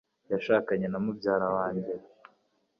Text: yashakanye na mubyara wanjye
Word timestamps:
yashakanye 0.31 0.87
na 0.89 0.99
mubyara 1.03 1.47
wanjye 1.55 1.93